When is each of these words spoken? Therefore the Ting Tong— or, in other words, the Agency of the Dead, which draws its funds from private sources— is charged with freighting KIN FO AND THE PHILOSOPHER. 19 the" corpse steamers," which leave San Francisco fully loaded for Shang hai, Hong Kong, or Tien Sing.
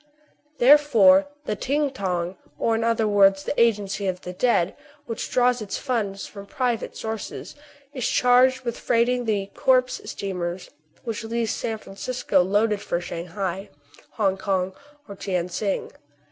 Therefore 0.57 1.27
the 1.45 1.55
Ting 1.55 1.91
Tong— 1.91 2.35
or, 2.57 2.73
in 2.73 2.83
other 2.83 3.07
words, 3.07 3.43
the 3.43 3.61
Agency 3.61 4.07
of 4.07 4.21
the 4.21 4.33
Dead, 4.33 4.75
which 5.05 5.29
draws 5.29 5.61
its 5.61 5.77
funds 5.77 6.25
from 6.25 6.47
private 6.47 6.97
sources— 6.97 7.53
is 7.93 8.09
charged 8.09 8.61
with 8.61 8.79
freighting 8.79 9.27
KIN 9.27 9.27
FO 9.27 9.27
AND 9.27 9.27
THE 9.27 9.45
PHILOSOPHER. 9.45 9.45
19 9.45 9.53
the" 9.53 9.61
corpse 9.63 10.01
steamers," 10.11 10.69
which 11.03 11.23
leave 11.23 11.51
San 11.51 11.77
Francisco 11.77 12.37
fully 12.39 12.49
loaded 12.49 12.81
for 12.81 12.99
Shang 12.99 13.27
hai, 13.27 13.69
Hong 14.13 14.37
Kong, 14.37 14.73
or 15.07 15.15
Tien 15.15 15.49
Sing. 15.49 15.91